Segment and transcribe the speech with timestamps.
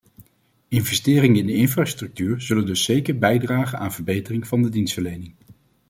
[0.67, 5.33] Investeringen in de infrastructuur zullen dus zeker bijdragen aan verbetering van de dienstverlening.